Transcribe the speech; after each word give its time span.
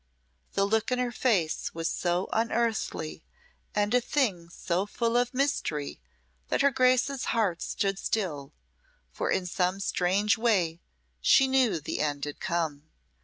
The 0.53 0.65
look 0.65 0.91
in 0.91 0.97
her 0.97 1.11
face 1.11 1.75
was 1.75 1.87
so 1.87 2.27
unearthly 2.33 3.23
and 3.75 3.93
a 3.93 4.01
thing 4.01 4.49
so 4.49 4.87
full 4.87 5.15
of 5.15 5.31
mystery, 5.31 6.01
that 6.47 6.63
her 6.63 6.71
Grace's 6.71 7.25
heart 7.25 7.61
stood 7.61 7.99
still, 7.99 8.51
for 9.11 9.29
in 9.29 9.45
some 9.45 9.79
strange 9.79 10.39
way 10.39 10.79
she 11.21 11.47
knew 11.47 11.79
the 11.79 11.99
end 11.99 12.25
had 12.25 12.39
come. 12.39 12.89